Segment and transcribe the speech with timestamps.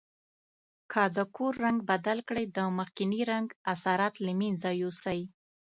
[0.91, 5.19] که د کور رنګ بدل کړئ د مخکني رنګ اثرات له منځه یوسئ.